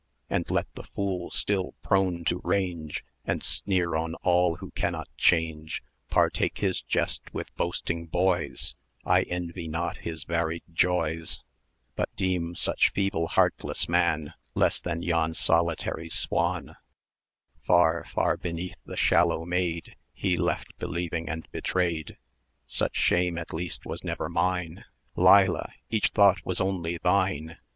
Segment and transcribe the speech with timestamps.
[0.31, 5.83] And let the fool still prone to range,[ek] And sneer on all who cannot change,
[6.09, 8.73] Partake his jest with boasting boys;
[9.05, 11.43] I envy not his varied joys,
[11.95, 16.77] But deem such feeble, heartless man, Less than yon solitary swan;
[17.61, 22.17] Far, far beneath the shallow maid[el] He left believing and betrayed.
[22.65, 24.83] Such shame at least was never mine
[25.13, 25.71] 1180 Leila!
[25.91, 27.57] each thought was only thine!